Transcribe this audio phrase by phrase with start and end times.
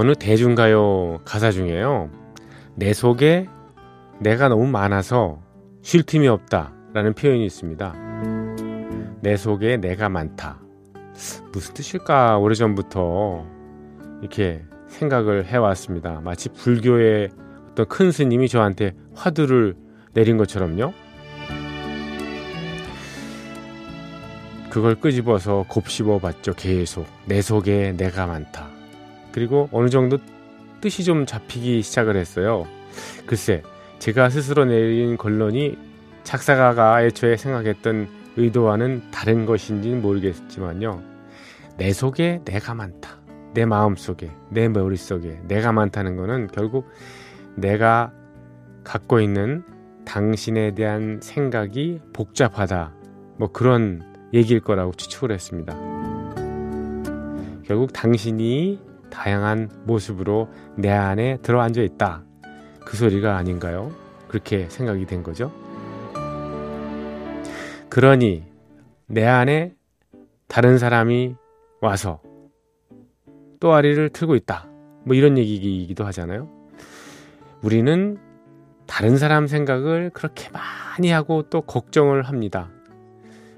[0.00, 2.08] 어느 대중가요 가사 중에요.
[2.74, 3.46] 내 속에
[4.18, 5.42] 내가 너무 많아서
[5.82, 6.72] 쉴 틈이 없다.
[6.94, 7.94] 라는 표현이 있습니다.
[9.20, 10.58] 내 속에 내가 많다.
[11.52, 13.44] 무슨 뜻일까 오래전부터
[14.22, 16.22] 이렇게 생각을 해왔습니다.
[16.24, 17.28] 마치 불교의
[17.70, 19.76] 어떤 큰 스님이 저한테 화두를
[20.14, 20.94] 내린 것처럼요.
[24.70, 26.54] 그걸 끄집어서 곱씹어 봤죠.
[26.54, 27.04] 계속.
[27.26, 28.79] 내 속에 내가 많다.
[29.32, 30.18] 그리고 어느 정도
[30.80, 32.66] 뜻이 좀 잡히기 시작을 했어요.
[33.26, 33.62] 글쎄,
[33.98, 35.76] 제가 스스로 내린 결론이
[36.24, 41.02] 작사가가 애초에 생각했던 의도와는 다른 것인지는 모르겠지만요.
[41.76, 43.18] 내 속에 내가 많다.
[43.52, 46.88] 내 마음 속에, 내 머릿속에 내가 많다는 것은 결국
[47.56, 48.12] 내가
[48.84, 49.64] 갖고 있는
[50.04, 52.94] 당신에 대한 생각이 복잡하다.
[53.36, 55.76] 뭐 그런 얘기일 거라고 추측을 했습니다.
[57.64, 62.24] 결국 당신이 다양한 모습으로 내 안에 들어앉아 있다.
[62.84, 63.92] 그 소리가 아닌가요?
[64.28, 65.52] 그렇게 생각이 된 거죠.
[67.88, 68.44] 그러니
[69.06, 69.74] 내 안에
[70.46, 71.34] 다른 사람이
[71.80, 72.20] 와서
[73.58, 74.68] 또아리를 틀고 있다.
[75.04, 76.48] 뭐 이런 얘기이기도 하잖아요.
[77.62, 78.18] 우리는
[78.86, 82.70] 다른 사람 생각을 그렇게 많이 하고 또 걱정을 합니다.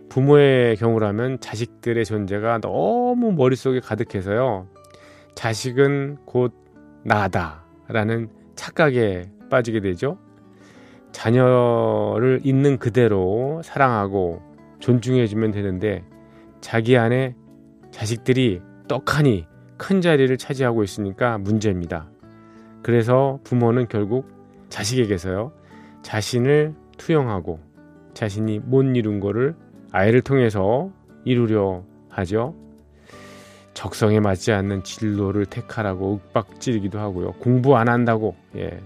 [0.09, 4.69] 부모의 경우라면 자식들의 존재가 너무 머릿속에 가득해서요.
[5.35, 6.53] 자식은 곧
[7.05, 10.19] 나다라는 착각에 빠지게 되죠.
[11.13, 14.41] 자녀를 있는 그대로 사랑하고
[14.79, 16.05] 존중해주면 되는데
[16.61, 17.35] 자기 안에
[17.91, 22.09] 자식들이 떡하니 큰 자리를 차지하고 있으니까 문제입니다.
[22.83, 24.29] 그래서 부모는 결국
[24.69, 25.53] 자식에게서요,
[26.03, 27.61] 자신을 투영하고
[28.15, 29.55] 자신이 못 이룬 거를
[29.93, 30.91] 아이를 통해서
[31.25, 32.55] 이루려 하죠.
[33.75, 37.33] 적성에 맞지 않는 진로를 택하라고 윽박지르기도 하고요.
[37.33, 38.81] 공부 안 한다고, 예,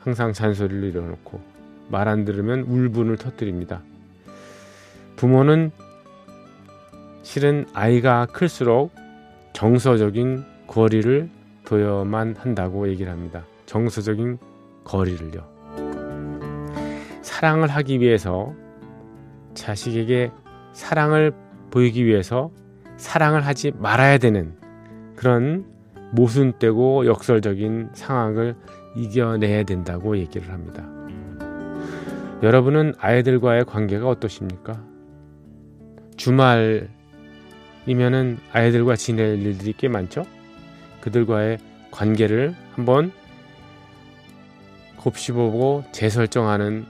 [0.00, 1.40] 항상 잔소리를 일어놓고
[1.88, 3.82] 말 안 들으면 울분을 터뜨립니다.
[5.16, 5.70] 부모는
[7.22, 8.92] 실은 아이가 클수록
[9.52, 11.28] 정서적인 거리를
[11.64, 13.44] 둬야만 한다고 얘기를 합니다.
[13.66, 14.38] 정서적인
[14.84, 15.44] 거리를요.
[17.22, 18.54] 사랑을 하기 위해서
[19.54, 20.30] 자식에게
[20.72, 21.32] 사랑을
[21.70, 22.50] 보이기 위해서
[23.00, 24.54] 사랑을 하지 말아야 되는
[25.16, 25.64] 그런
[26.12, 28.54] 모순되고 역설적인 상황을
[28.94, 30.86] 이겨내야 된다고 얘기를 합니다.
[32.42, 34.82] 여러분은 아이들과의 관계가 어떠십니까?
[36.16, 36.88] 주말이면은
[38.52, 40.26] 아이들과 지낼 일들이 꽤 많죠?
[41.00, 41.58] 그들과의
[41.90, 43.12] 관계를 한번
[44.96, 46.84] 곱씹어보고 재설정하는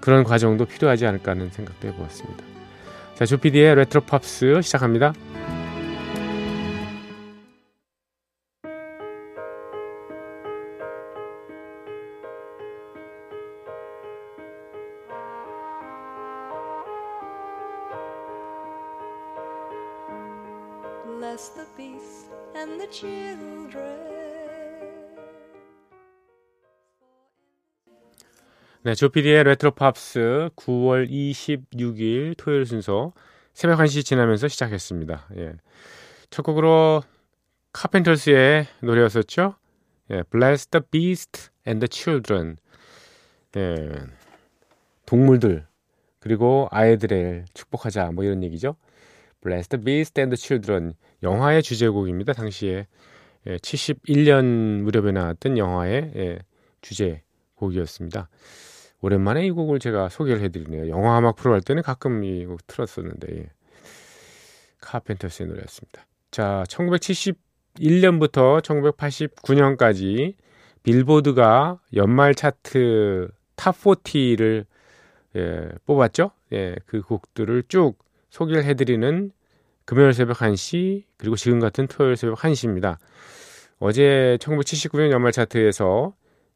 [0.00, 2.44] 그런 과정도 필요하지 않을까 하는 생각도 해보았습니다.
[3.14, 5.12] 자, 조피디의 레트로 팝스 시작합니다.
[28.82, 33.14] 네, 조피디의 레트로 팝스 9월 26일 토요일 순서
[33.54, 35.28] 새벽 1시 지나면서 시작했습니다.
[35.38, 35.54] 예.
[36.28, 37.02] 첫 곡으로
[37.72, 39.54] 카펜터스의 노래였었죠.
[40.10, 42.58] 예, Bless the Beasts and the Children.
[43.56, 43.90] 예.
[45.06, 45.66] 동물들
[46.18, 48.76] 그리고 아이들을 축복하자 뭐 이런 얘기죠.
[49.44, 52.32] Bless the Beasts and the Children 영화의 주제곡입니다.
[52.32, 52.86] 당시에
[53.46, 56.38] 예, 71년 무렵에 나왔던 영화의 예,
[56.80, 58.28] 주제곡이었습니다.
[59.02, 60.88] 오랜만에 이 곡을 제가 소개를 해드리네요.
[60.88, 63.50] 영화 음악 프로 할 때는 가끔 이 곡 틀었었는데 예.
[64.80, 66.06] 카펜터스의 노래였습니다.
[66.30, 70.34] 자, 1971년부터 1989년까지
[70.82, 74.64] 빌보드가 연말 차트 Top 40를
[75.36, 76.30] 예, 뽑았죠.
[76.52, 77.98] 예, 그 곡들을 쭉
[78.34, 79.30] 소개를 해드리는
[79.84, 82.96] 금요일 새벽 1시 그리고 지금 같은 토요일 새벽 1시입니다.
[83.78, 86.14] 어제 1979년 연말 차트에서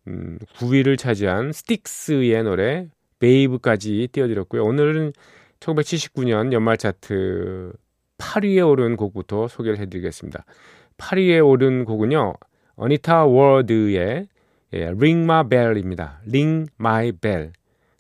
[0.08, 2.88] 음, 9위를 차지한 스틱스의 노래
[3.20, 4.64] 베이브까지 띄워드렸고요.
[4.64, 5.12] 오늘은
[5.60, 7.72] 1979년 연말 차트
[8.18, 10.44] 8위에 오른 곡부터 소개를 해드리겠습니다.
[10.96, 12.34] 8위에 오른 곡은요.
[12.74, 14.26] 어니타 워드의
[14.72, 16.22] 예, Ring My Bell입니다.
[16.26, 17.52] Ring My Bell.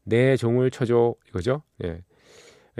[0.02, 1.62] 내 종을 쳐줘 이거죠.
[1.84, 2.02] 예.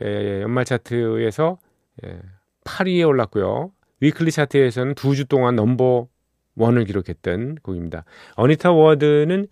[0.04, 1.58] 예, 연말 차트에서
[2.04, 2.20] 예,
[2.64, 3.72] 8위에 올랐고요.
[4.00, 6.08] weekly 차트에서는 두 주 동안 넘버
[6.56, 8.04] 원을 기록했던 곡입니다.
[8.34, 9.48] 어니타 워드는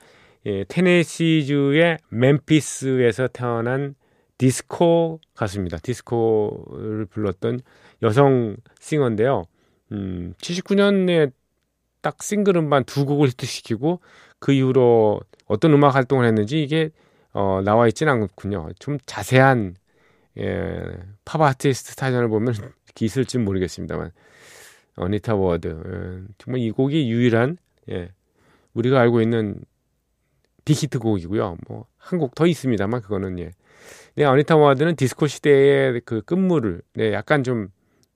[0.47, 3.95] 예, 테네시주의 멤피스에서 태어난
[4.39, 5.79] 디스코 가수입니다.
[5.79, 7.61] 디스코를 불렀던
[8.03, 9.45] 여성 싱어인데요.
[9.93, 11.33] 음, 79년에
[12.03, 14.01] 딱 싱글 음반 두 곡을 히트시키고
[14.39, 16.91] 그 이후로 어떤 음악 활동을 했는지 이게
[17.33, 18.69] 어, 나와 있지는 않군요.
[18.79, 19.75] 좀 자세한
[20.39, 20.83] 예,
[21.25, 22.55] 팝 아티스트 사전을 보면
[23.01, 24.11] 있을지 모르겠습니다만
[24.97, 27.57] 어니타 워드 예, 정말 이 곡이 유일한
[27.91, 28.13] 예,
[28.75, 29.61] 우리가 알고 있는
[30.65, 31.57] 빅히트 곡이고요.
[31.69, 33.51] 뭐 한 곡 더 있습니다만 그거는 예.
[34.15, 37.69] 네, 어니타 워드는 디스코 시대의 그 끝물을 네, 약간 좀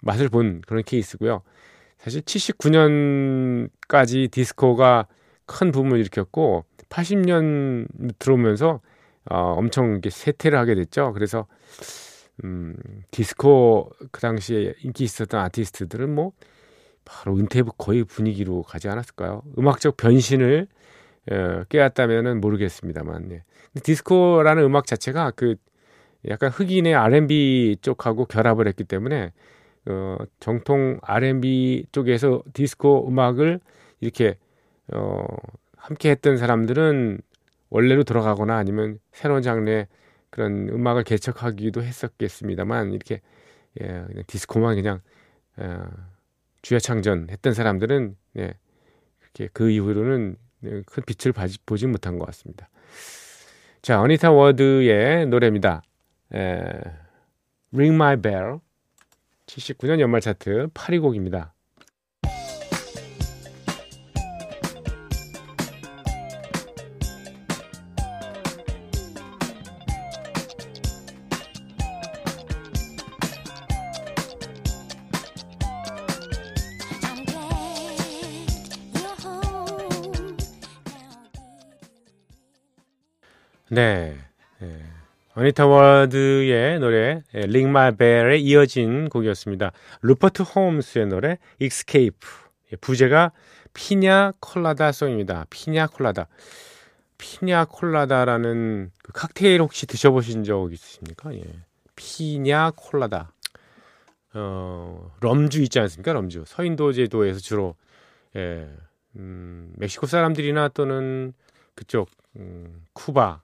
[0.02, 1.42] 맛을 본 그런 케이스고요.
[1.98, 5.06] 사실 79년까지 디스코가
[5.46, 7.86] 큰 붐을 일으켰고 80년
[8.18, 8.80] 들어오면서
[9.30, 11.12] 어, 엄청 이렇게 쇠퇴를 하게 됐죠.
[11.12, 11.46] 그래서
[12.44, 12.76] 음,
[13.10, 16.32] 디스코 그 당시에 인기 있었던 아티스트들은 뭐
[17.04, 19.42] 바로 은퇴 거의 분위기로 가지 않았을까요?
[19.58, 20.66] 음악적 변신을
[21.30, 23.32] 어, 깨웠다면은 모르겠습니다만.
[23.32, 23.42] 예.
[23.82, 25.56] 디스코라는 음악 자체가 그
[26.28, 29.32] 약간 흑인의 R&B 쪽하고 결합을 했기 때문에
[29.86, 33.60] 어, 정통 R&B 쪽에서 디스코 음악을
[34.00, 34.36] 이렇게
[34.92, 35.24] 어,
[35.76, 37.20] 함께 했던 사람들은
[37.70, 39.86] 원래로 들어가거나 아니면 새로운 장르의
[40.30, 43.20] 그런 음악을 개척하기도 했었겠습니다만 이렇게
[43.80, 45.00] 예, 그냥 디스코만 그냥
[45.56, 45.84] 어,
[46.62, 48.54] 주야창전 했던 사람들은 예,
[49.20, 51.32] 그렇게 그 이후로는 큰 빛을
[51.66, 52.68] 보지 못한 것 같습니다.
[53.82, 55.82] 자, 어니타 워드의 노래입니다.
[56.34, 56.60] 에,
[57.72, 58.58] Ring My Bell
[59.46, 61.54] 79년 연말 차트 8위 곡입니다.
[83.70, 84.16] 네.
[84.58, 84.82] 네.
[85.34, 89.70] 어니타 워드의 노래 Ring My Bell에 이어진 곡이었습니다.
[90.02, 92.26] 루퍼트 홈스의 노래 Escape
[92.72, 93.30] 예, 부제가
[93.72, 95.46] Piña Colada Song입니다.
[95.50, 96.26] 피냐 콜라다.
[97.16, 101.32] 피냐 콜라다라는 그 칵테일 혹시 드셔보신 적 있으십니까?
[101.36, 101.42] 예.
[101.94, 103.32] 피냐 콜라다.
[104.34, 106.12] 어, 럼주 있지 않습니까?
[106.12, 106.42] 럼주.
[106.44, 107.76] 서인도 제도에서 주로
[108.34, 108.68] 예,
[109.14, 111.34] 음, 멕시코 사람들이나 또는
[111.76, 113.42] 그쪽 음, 쿠바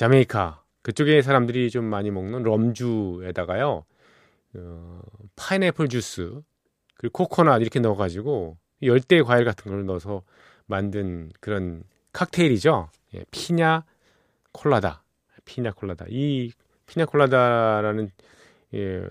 [0.00, 3.84] 자메이카 그쪽의 사람들이 좀 많이 먹는 럼주에다가요
[4.54, 5.00] 어,
[5.36, 6.40] 파인애플 주스
[6.94, 10.22] 그리고 코코넛 이렇게 넣어가지고 열대 과일 같은 걸 넣어서
[10.64, 12.88] 만든 그런 칵테일이죠.
[13.14, 13.84] 예, 피냐
[14.52, 15.04] 콜라다,
[15.44, 16.06] 피냐 콜라다.
[16.08, 16.50] 이
[16.86, 18.08] 피냐 콜라다라는
[18.72, 19.06] 예,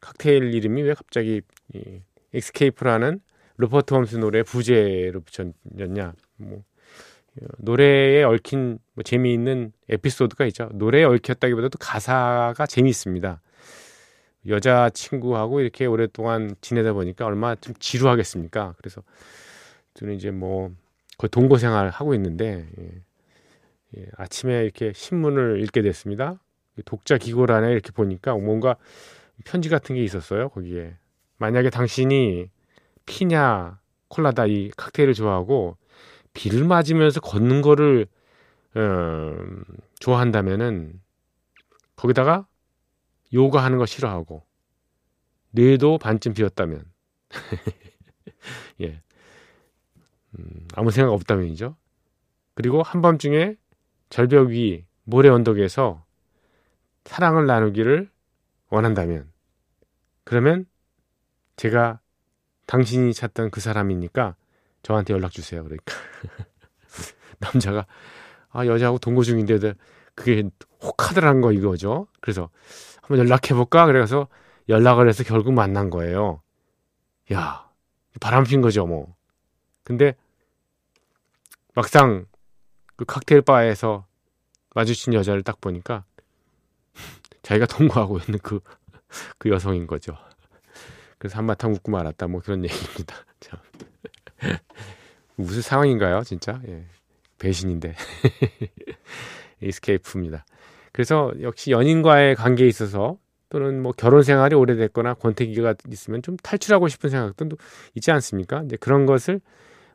[0.00, 1.42] 칵테일 이름이 왜 갑자기
[1.74, 2.00] 이
[2.32, 3.20] Escape라는
[3.58, 6.14] 로버트 홈스 노래 부제로 붙였냐?
[6.38, 6.62] 뭐
[7.58, 10.68] 노래에 얽힌 뭐 재미있는 에피소드가 있죠.
[10.74, 13.40] 노래에 얽혔다기보다도 가사가 재미있습니다.
[14.48, 18.74] 여자 친구하고 이렇게 오랫동안 지내다 보니까 얼마나 좀 지루하겠습니까?
[18.76, 19.02] 그래서
[19.94, 20.70] 저는 이제 뭐
[21.16, 23.02] 거의 동거 생활 하고 있는데 예.
[23.96, 26.40] 예, 아침에 이렇게 신문을 읽게 됐습니다.
[26.84, 28.76] 독자 기고란에 이렇게 보니까 뭔가
[29.44, 30.48] 편지 같은 게 있었어요.
[30.48, 30.96] 거기에
[31.36, 32.48] 만약에 당신이
[33.04, 35.76] 피냐 콜라다 이 칵테일을 좋아하고
[36.32, 38.06] 비를 맞으면서 걷는 거를
[38.74, 39.34] 어,
[40.00, 41.00] 좋아한다면은
[41.96, 42.46] 거기다가
[43.34, 44.44] 요가 하는 거 싫어하고
[45.50, 46.84] 뇌도 반쯤 비었다면
[48.80, 49.02] 예
[50.38, 51.76] 음, 아무 생각 없다면이죠.
[52.54, 53.56] 그리고 한밤중에
[54.08, 56.04] 절벽 위 모래 언덕에서
[57.04, 58.10] 사랑을 나누기를
[58.68, 59.30] 원한다면
[60.24, 60.66] 그러면
[61.56, 62.00] 제가
[62.66, 64.36] 당신이 찾던 그 사람이니까
[64.82, 65.62] 저한테 연락 주세요.
[65.62, 65.94] 그러니까
[67.38, 67.86] 남자가
[68.50, 69.74] 아 여자하고 동거 중인데
[70.14, 70.48] 그게
[70.82, 72.06] 혹하더란 거 이거죠.
[72.20, 72.50] 그래서
[73.00, 73.86] 한번 연락해 볼까?
[73.86, 74.28] 그래서
[74.68, 76.42] 연락을 해서 결국 만난 거예요.
[77.32, 77.68] 야
[78.20, 79.14] 바람 핀 거죠 뭐.
[79.84, 80.14] 근데
[81.74, 82.26] 막상
[82.96, 84.06] 그 칵테일 바에서
[84.74, 86.04] 마주친 여자를 딱 보니까
[87.42, 88.60] 자기가 동거하고 있는 그,
[89.38, 90.16] 그 여성인 거죠.
[91.18, 92.26] 그래서 한바탕 웃고 말았다.
[92.28, 93.16] 뭐 그런 얘기입니다.
[93.40, 93.58] 참.
[95.36, 96.60] 무슨 상황인가요, 진짜?
[96.68, 96.84] 예.
[97.38, 97.94] 배신인데.
[99.60, 100.44] 이스케이프입니다.
[100.92, 103.18] 그래서 역시 연인과의 관계에 있어서
[103.48, 107.48] 또는 뭐 결혼 생활이 오래됐거나 권태기가 있으면 좀 탈출하고 싶은 생각도
[107.94, 108.62] 있지 않습니까?
[108.64, 109.40] 이제 그런 것을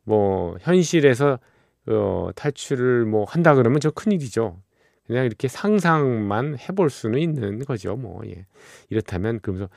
[0.04, 1.40] 뭐 현실에서
[1.88, 4.62] 어, 탈출을 뭐 한다 그러면 저 큰일이죠.
[5.08, 7.96] 그냥 이렇게 상상만 해볼 수는 있는 거죠.
[7.96, 8.46] 뭐, 예.
[8.90, 9.70] 이렇다면, 그러면서,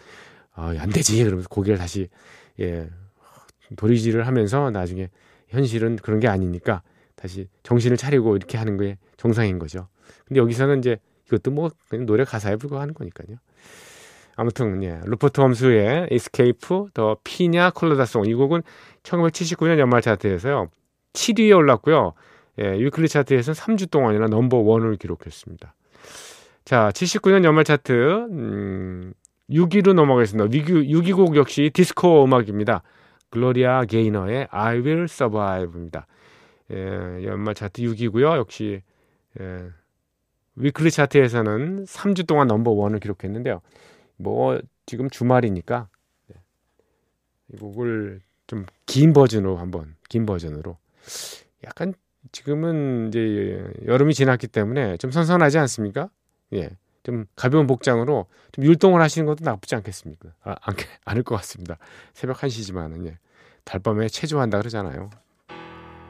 [0.53, 1.23] 아, 안 되지.
[1.23, 2.09] 그러면서 고개를 다시,
[2.59, 2.89] 예,
[3.77, 5.11] 도리질을 하면서 나중에
[5.49, 6.83] 현실은 그런 게 아니니까
[7.17, 9.89] 다시 정신을 차리고 이렇게 하는 게 정상인 거죠.
[10.27, 13.37] 근데 여기서는 이제 이것도 뭐 그냥 노래 가사에 불과한 거니까요.
[14.37, 18.63] 아무튼 예, 루퍼트 홈스의 Escape The Piña Colada Song 이 곡은
[19.03, 20.69] 1979년 연말 차트에서요
[21.13, 22.15] 7위에 올랐고요.
[22.61, 25.75] 예, weekly 차트에서는 3주 동안이나 넘버 원을 기록했습니다.
[26.65, 27.93] 자, 79년 연말 차트
[28.31, 29.13] 음,
[29.51, 30.51] 6위로 넘어가겠습니다.
[30.51, 32.83] 6위, 6위 곡 역시 디스코 음악입니다.
[33.31, 36.07] 글로리아 게이너의 I Will Survive입니다.
[36.73, 38.37] 예, 연말 차트 6위고요.
[38.37, 38.83] 역시
[39.41, 39.71] 예,
[40.57, 43.61] weekly 차트에서는 3주 동안 넘버 원을 기록했는데요.
[44.17, 45.89] 뭐 지금 주말이니까
[46.33, 46.41] 예,
[47.55, 50.77] 이 곡을 좀 긴 버전으로 한번 긴 버전으로
[51.65, 51.95] 약간
[52.33, 56.11] 지금은 이제 여름이 지났기 때문에 좀 선선하지 않습니까?
[56.55, 56.71] 예.
[57.03, 60.31] 좀 가벼운 복장으로 좀 율동을 하시는 것도 나쁘지 않겠습니까?
[60.43, 61.79] 아, 않, 않을 것 같습니다.
[62.13, 63.19] 새벽 1시지만은, 예.
[63.65, 65.11] 달밤에 체조한다 그러잖아요.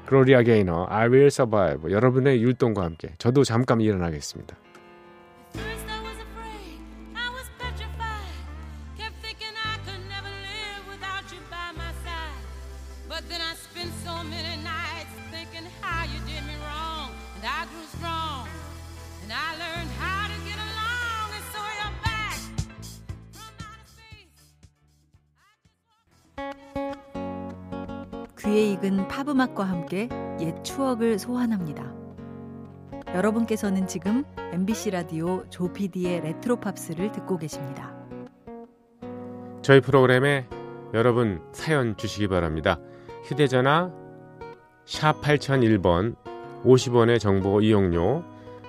[0.06, 1.92] 글로리아 게이너, I will survive.
[1.92, 4.56] 여러분의 율동과 함께 저도 잠깐 일어나겠습니다.
[28.42, 30.08] 귀에 익은 팝음악과 함께
[30.40, 31.92] 옛 추억을 소환합니다.
[33.14, 37.94] 여러분께서는 지금 MBC 라디오 조피디의 레트로 팝스를 듣고 계십니다.
[39.60, 40.46] 저희 프로그램에
[40.94, 42.78] 여러분 사연 주시기 바랍니다.
[43.24, 43.92] 휴대전화
[44.86, 46.16] 샵 8001번
[46.64, 48.24] 50원의 정보 이용료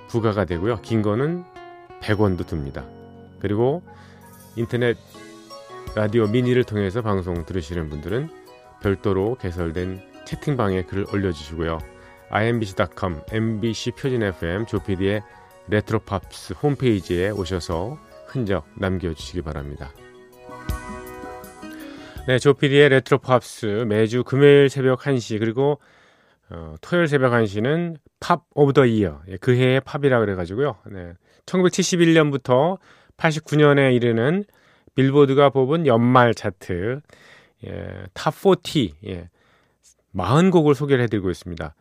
[0.09, 0.81] 부과가 되고요.
[0.81, 1.45] 긴 거는
[2.01, 2.83] 100원도 듭니다.
[3.39, 3.81] 그리고
[4.57, 4.97] 인터넷
[5.95, 8.40] 라디오 미니를 통해서 방송 들으시는 분들은
[8.81, 11.79] 별도로 개설된 채팅방에 글을 올려주시고요.
[12.29, 15.21] imbc.com, mbc 표준 FM, 조피디의
[15.67, 17.97] 레트로팝스 홈페이지에 오셔서
[18.27, 19.91] 흔적 남겨주시기 바랍니다.
[22.27, 25.79] 네, 조피디의 레트로팝스 매주 금요일 새벽 1시 그리고
[26.49, 30.75] 어, 토요일 새벽 1시는 Pop of the Year 그 해의 팝이라 그래가지고요.
[30.91, 31.13] 네,
[31.45, 32.77] 1971년부터
[33.17, 34.43] 89년에 이르는
[34.95, 37.01] 빌보드가 뽑은 연말 차트
[37.65, 39.29] 예, Top 40 예,
[40.15, 41.75] 40곡을 소개를 해드리고 있습니다.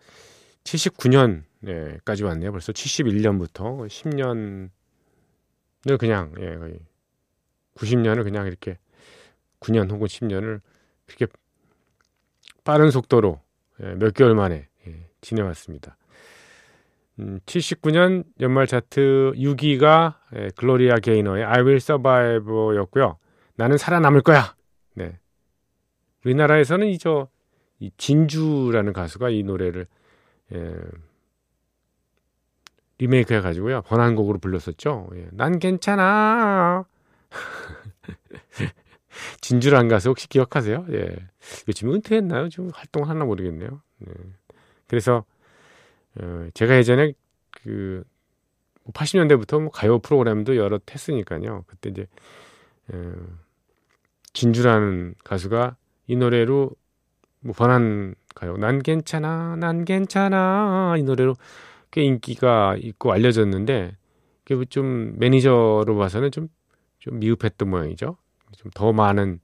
[0.64, 2.52] 79년까지 왔네요.
[2.52, 4.70] 벌써 71년부터 10년을
[5.98, 6.78] 그냥 예, 거의
[7.76, 8.78] 90년을 그냥 이렇게
[9.60, 10.60] 9년 혹은 10년을
[11.06, 11.26] 그렇게
[12.64, 13.40] 빠른 속도로
[13.82, 15.96] 예, 몇 개월 만에 예, 지내왔습니다.
[17.18, 23.18] 음, 79년 연말 차트 6위가 예, 글로리아 게이너의 I Will Survive였고요.
[23.56, 24.54] 나는 살아남을 거야.
[24.94, 25.18] 네.
[26.24, 27.28] 우리나라에서는 이저
[27.78, 29.86] 이 진주라는 가수가 이 노래를
[30.52, 30.74] 예,
[32.98, 35.08] 리메이크 해가지고요 번안곡으로 불렀었죠.
[35.14, 36.84] 예, 난 괜찮아.
[39.40, 40.86] 진주라는 가수 혹시 기억하세요?
[40.90, 41.16] 예,
[41.68, 42.48] 요즘 은퇴했나요?
[42.48, 43.82] 좀 활동하나 모르겠네요.
[44.06, 44.12] 예.
[44.86, 45.24] 그래서
[46.20, 47.12] 어, 제가 예전에
[47.50, 48.04] 그
[48.92, 51.64] 80년대부터 뭐, 뭐 가요 프로그램도 여러 했으니까요.
[51.66, 52.06] 그때 이제
[52.92, 53.14] 어,
[54.32, 55.76] 진주라는 가수가
[56.10, 56.70] 이 노래로
[57.40, 58.56] 뭐 번안 가요.
[58.56, 61.36] 난 괜찮아, 난 괜찮아 이 노래로
[61.92, 63.96] 꽤 인기가 있고 알려졌는데
[64.44, 66.48] 그게 좀 매니저로 봐서는 좀,
[66.98, 68.16] 좀 미흡했던 모양이죠.
[68.56, 69.38] 좀 더 많은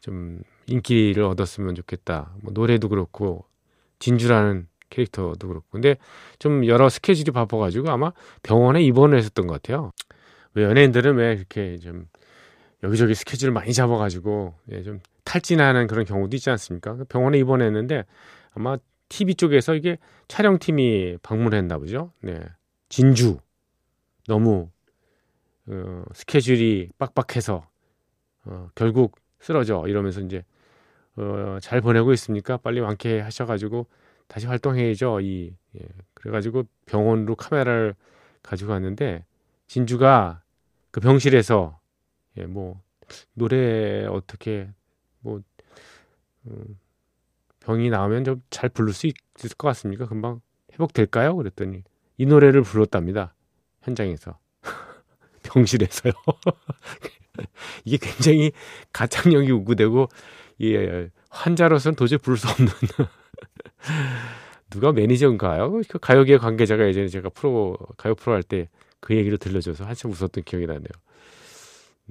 [0.00, 2.34] 좀 인기를 얻었으면 좋겠다.
[2.42, 3.46] 뭐 노래도 그렇고
[3.98, 5.96] 진주라는 캐릭터도 그렇고 근데
[6.38, 8.12] 좀 여러 스케줄이 바빠가지고 아마
[8.42, 9.92] 병원에 입원을 했었던 것 같아요.
[10.54, 12.06] 왜 연예인들은 왜 이렇게 좀
[12.82, 16.96] 여기저기 스케줄을 많이 잡아가지고 예, 좀 탈진하는 그런 경우도 있지 않습니까?
[17.08, 18.04] 병원에 입원했는데
[18.52, 18.78] 아마
[19.08, 22.12] TV 쪽에서 이게 촬영팀이 방문했나 보죠.
[22.22, 22.40] 네.
[22.88, 23.38] 진주.
[24.28, 24.70] 너무
[25.66, 27.68] 어, 스케줄이 빡빡해서
[28.44, 30.44] 어, 결국 쓰러져 이러면서 이제
[31.16, 32.56] 어, 잘 보내고 있습니까?
[32.56, 33.86] 빨리 완쾌하셔가지고
[34.28, 35.20] 다시 활동해야죠.
[35.20, 35.80] 이 예.
[36.14, 37.94] 그래가지고 병원으로 카메라를
[38.42, 39.24] 가지고 왔는데
[39.66, 40.42] 진주가
[40.92, 41.78] 그 병실에서
[42.38, 42.80] 예, 뭐
[43.34, 44.68] 노래 어떻게
[45.26, 45.40] 뭐
[46.46, 46.78] 음,
[47.60, 50.06] 병이 나오면 좀 잘 부를 수 있을 것 같습니까?
[50.06, 50.40] 금방
[50.74, 51.36] 회복될까요?
[51.36, 51.82] 그랬더니
[52.18, 53.34] 이 노래를 불렀답니다.
[53.82, 54.38] 현장에서.
[55.44, 56.14] 병실에서요.
[57.84, 58.52] 이게 굉장히
[58.92, 60.08] 가창력이 우구되고
[60.62, 62.68] 예, 환자로서는 도저히 부를 수 없는
[64.70, 65.82] 누가 매니저인가요?
[65.88, 68.68] 그 가요계 관계자가 예전에 제가 프로 가요 프로 할 때
[68.98, 70.88] 그 얘기를 들려줘서 한참 웃었던 기억이 나네요.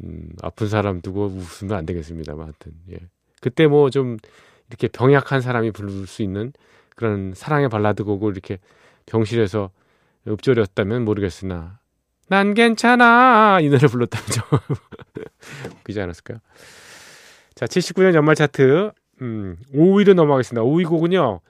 [0.04, 2.98] 음, 아픈 사람 두고 웃으면 안 되겠습니다만 하여튼 예.
[3.42, 4.18] 그때 뭐 좀
[4.70, 6.52] 이렇게 병약한 사람이 부를 수 있는
[6.96, 8.60] 그런 사랑의 발라드 곡을 이렇게
[9.06, 9.70] 병실에서
[10.28, 11.80] 읊조렸다면 모르겠으나
[12.28, 14.44] 난 괜찮아 이 노래 불렀다면 좀
[15.82, 16.40] 웃기지 않았을까요?
[17.54, 20.64] 자 79년 연말 차트 음, 5위로 넘어가겠습니다.
[20.64, 21.42] 5위 곡은요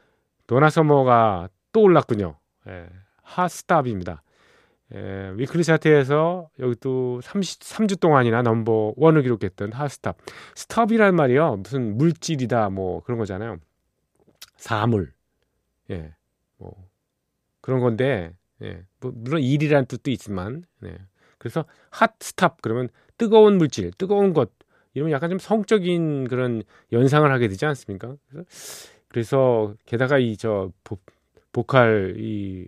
[0.47, 2.35] 도나 서머가 또 올랐군요.
[2.67, 2.87] 예,
[3.23, 4.21] Hot Stuff입니다.
[4.95, 10.17] 예, weekly 차트에서 역시 또 3, 3주 동안이나 넘버 원을 기록했던 Hot Stuff.
[10.55, 11.57] Stuff이란 말이요.
[11.57, 13.57] 무슨 물질이다 뭐 그런 거잖아요.
[14.57, 15.11] 사물.
[15.91, 16.13] 예.
[16.57, 16.73] 뭐
[17.61, 18.83] 그런 건데 예.
[19.01, 20.97] 뭐, 물론 일이라는 뜻도 있지만 예.
[21.37, 22.87] 그래서 Hot Stuff 그러면
[23.17, 24.51] 뜨거운 물질, 뜨거운 것
[24.93, 28.15] 이러면 약간 좀 성적인 그런 연상을 하게 되지 않습니까?
[28.29, 28.45] 그래서,
[29.09, 30.71] 그래서 게다가 이 저
[31.51, 32.67] 보컬 이,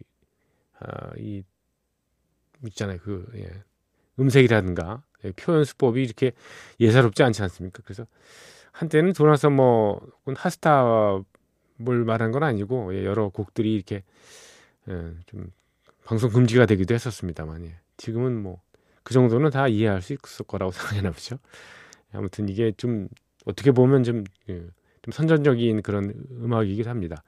[0.79, 1.43] 아, 이
[2.67, 2.99] 있잖아요.
[3.03, 3.49] 그 예.
[4.19, 6.31] 음색이라든가 예, 표현 수법이 이렇게
[6.79, 7.81] 예사롭지 않지 않습니까?
[7.83, 8.05] 그래서
[8.71, 11.23] 한때는 돌아서 뭐 핫스타뭘
[12.05, 14.03] 말한 건 아니고 예, 여러 곡들이 이렇게
[14.89, 15.51] 예, 좀
[16.03, 17.75] 방송 금지가 되기도 했었습니다만 예.
[17.97, 18.67] 지금은 뭐
[19.07, 21.37] 그 정도는 다 이해할 수 있을 거라고 생각하나 보죠.
[22.11, 23.07] 아무튼 이게 좀
[23.46, 24.55] 어떻게 보면 좀, 예,
[25.01, 27.24] 좀 선전적인 그런 음악이기도 합니다.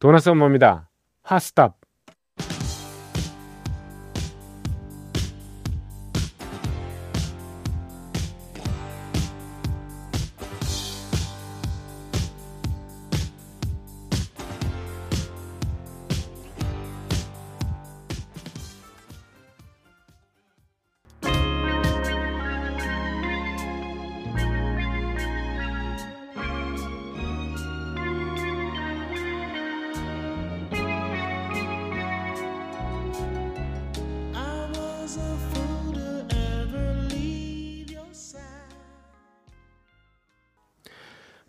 [0.00, 0.88] 도나 서머입니다.
[1.22, 1.78] 핫스탑.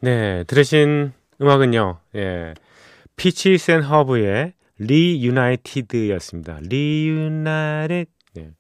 [0.06, 2.54] 네, 들으신 음악은요, 예,
[3.16, 6.60] 피치스 앤 허브의 Reunited였습니다.
[6.62, 8.12] Reunited.
[8.36, 8.52] 네.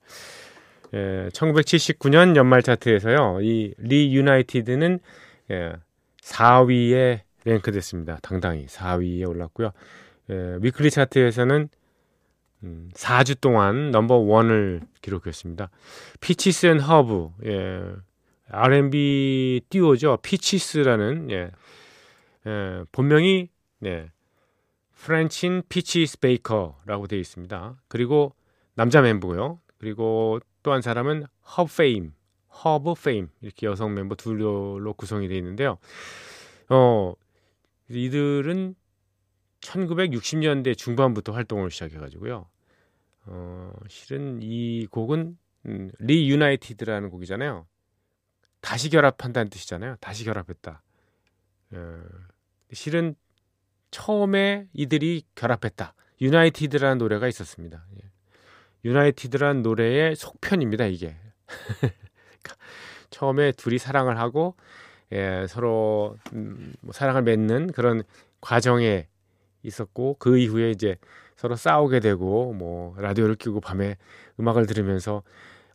[0.96, 4.98] 예, 1979년 연말 차트에서요, 이 Reunited는
[5.52, 5.74] 예,
[6.24, 8.18] 4위에 랭크됐습니다.
[8.24, 9.70] 당당히 4위에 올랐고요.
[10.32, 11.70] 예, weekly 차트에서는
[12.64, 15.70] 음, 4주 동안 넘버 원을 기록했습니다.
[16.22, 17.84] 피치스 앤 허브, 예,
[18.50, 20.18] R&B 듀오죠.
[20.22, 21.52] 피치스라는 예.
[22.48, 24.12] 예, 본명이 네.
[24.94, 27.82] 프랜신 피치스 베이커라고 되어 있습니다.
[27.88, 28.36] 그리고
[28.76, 29.60] 남자 멤버고요.
[29.78, 31.26] 그리고 또 한 사람은
[31.58, 32.14] 허브 페임,
[32.64, 35.78] 허브 페임 이렇게 여성 멤버 둘로 구성이 되어 있는데요.
[36.70, 37.14] 어
[37.90, 38.74] 이들은
[39.62, 42.48] 1960년대 중반부터 활동을 시작해가지고요.
[43.28, 47.68] 어, 실은 이 곡은 음, 리유나이티드라는 곡이잖아요.
[48.76, 49.96] 다시 결합한다는 뜻이잖아요.
[50.02, 50.82] 다시 결합했다.
[51.72, 52.04] 어,
[52.74, 53.16] 실은
[53.90, 55.94] 처음에 이들이 결합했다.
[56.20, 57.86] 유나이티드라는 노래가 있었습니다.
[57.96, 58.10] 예.
[58.84, 60.88] 유나이티드라는 노래의 속편입니다.
[60.88, 61.16] 이게
[63.12, 64.58] 처음에 둘이 사랑을 하고
[65.14, 68.04] 예, 서로 음, 뭐 사랑을 맺는 그런
[68.42, 69.08] 과정에
[69.64, 70.98] 있었고 그 이후에 이제
[71.38, 73.96] 서로 싸우게 되고 뭐 라디오를 켜고 밤에
[74.38, 75.24] 음악을 들으면서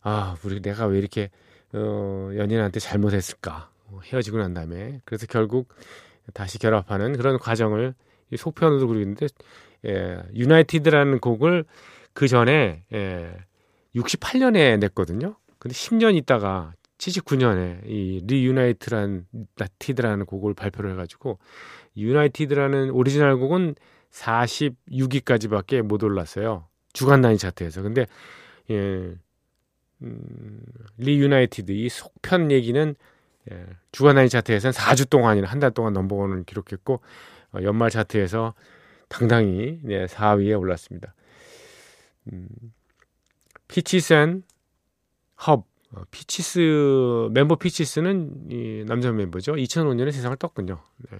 [0.03, 1.31] 아 우리 내가 왜 이렇게
[1.73, 5.69] 어, 연인한테 잘못했을까 어, 헤어지고 난 다음에 그래서 결국
[6.33, 7.93] 다시 결합하는 그런 과정을
[8.31, 9.27] 이 속편으로 그리고 있는데
[9.85, 11.65] 예, United라는 곡을
[12.13, 13.35] 그 전에 예,
[13.95, 15.35] 68년에 냈거든요.
[15.59, 19.25] 근데 10년 있다가 79년에 이 Reunite란
[19.57, 21.39] nited라는 곡을 발표를 해가지고
[21.97, 23.75] United라는 오리지널 곡은
[24.11, 26.67] 46위까지밖에 못 올랐어요.
[26.93, 27.81] 주간 단위 차트에서.
[27.81, 28.05] 근데
[28.69, 29.15] 예,
[30.03, 30.61] 음,
[30.97, 32.95] Reunited 이 속편 얘기는
[33.51, 37.01] 예, 주간 단위 차트에서는 4주 동안이나 한 달 동안 넘버원을 기록했고
[37.53, 38.53] 어, 연말 차트에서
[39.09, 41.13] 당당히 네, 4위에 올랐습니다.
[42.31, 42.47] 음,
[43.67, 44.43] 피치스 앤 허브
[45.93, 49.53] 어, 피치스 멤버 피치스는 이 남자 멤버죠.
[49.53, 50.81] 2005년에 세상을 떴군요.
[51.09, 51.17] 네,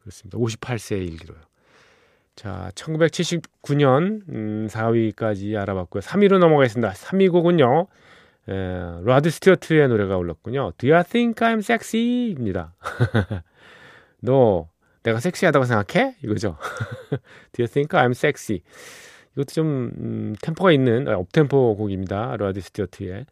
[0.00, 0.38] 그렇습니다.
[0.38, 1.38] 58세에 일기로요.
[2.38, 6.02] 자, 1979년 음, 4위까지 알아봤고요.
[6.02, 6.92] 3위로 넘어가겠습니다.
[6.92, 7.88] 3위 곡은요.
[8.48, 8.52] 에,
[9.02, 10.70] 라드 스튜어트의 노래가 올랐군요.
[10.78, 12.30] Do you think I'm sexy?
[12.30, 12.76] 입니다.
[14.22, 14.68] 너
[15.02, 16.14] 내가 섹시하다고 생각해?
[16.22, 16.56] 이거죠.
[17.50, 18.62] Do you think I'm sexy?
[19.32, 22.36] 이것도 좀 음, 템포가 있는 아, up-tempo 곡입니다.
[22.36, 23.26] 라드 스튜어트의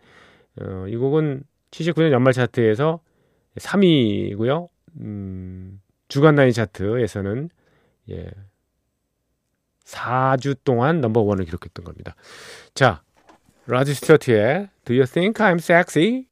[0.63, 2.99] 어, 이 곡은 79년 연말 차트에서
[3.55, 4.69] 3위고요.
[4.99, 7.51] 음, 주간 단위 차트에서는
[8.11, 8.31] 예,
[9.87, 12.15] 4주 동안 넘버 원을 기록했던 겁니다.
[12.75, 13.03] 자,
[13.67, 16.27] 라디 스튜어트의 Do You Think I'm Sexy?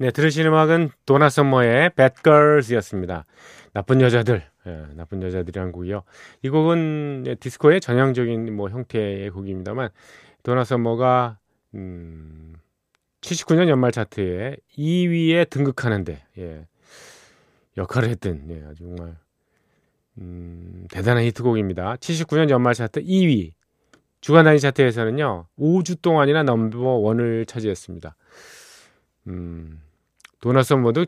[0.00, 3.24] 네, 들으신 음악은 도나 썸머의 Bad Girls였습니다.
[3.72, 6.04] 나쁜 여자들, 예, 나쁜 여자들이란 곡이요.
[6.42, 9.88] 이 곡은 디스코의 전형적인 뭐 형태의 곡입니다만
[10.44, 11.38] 도나 썸머가
[11.74, 12.54] 음,
[13.22, 16.66] 79년 연말 차트에 2위에 등극하는데 예,
[17.76, 19.16] 역할을 했던 예, 아주 정말
[20.18, 21.96] 음, 대단한 히트곡입니다.
[21.96, 23.50] 79년 연말 차트 2위
[24.20, 28.14] 주간 단위 차트에서는요 5주 동안이나 넘버 원을 차지했습니다.
[29.26, 29.80] 음,
[30.40, 31.06] 도나 썸머도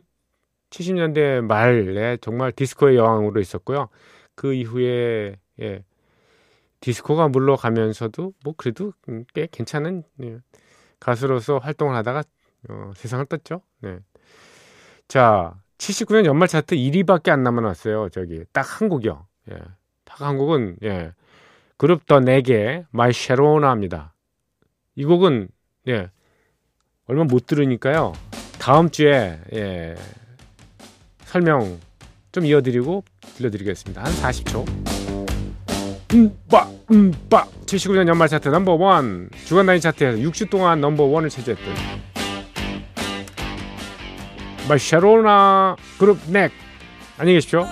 [0.71, 3.89] 70년대 말에 정말 디스코의 여왕으로 있었고요.
[4.35, 5.85] 그 이후에 예,
[6.81, 8.93] 디스코가 물러가면서도 뭐 그래도
[9.35, 10.39] 꽤 괜찮은 예,
[11.01, 12.23] 가수로서 활동을 하다가
[12.69, 13.63] 어, 세상을 떴죠.
[13.81, 13.99] 네.
[15.09, 18.09] 자, 79년 연말 차트 1위밖에 안 남아났어요.
[18.11, 19.27] 저기 딱 한 곡이요.
[19.51, 19.59] 예,
[20.05, 21.13] 딱 한 곡은 예,
[21.77, 24.15] 그룹 The Knack의 My Sharona입니다.
[24.95, 25.49] 이 곡은
[25.89, 26.11] 예,
[27.07, 28.13] 얼마 못 들으니까요.
[28.61, 29.95] 다음 주에 예,
[31.25, 31.81] 설명
[32.31, 33.03] 좀 이어드리고
[33.37, 34.05] 들려드리겠습니다.
[34.05, 34.67] 한 40초.
[36.13, 41.65] 음빠 음빠 79년 연말 차트 넘버 원 주간 단위 차트에서 6주 동안 넘버 원을 차지했던
[44.69, 46.53] 마샤로나 그룹 넥
[47.17, 47.67] 안녕히 계십시오.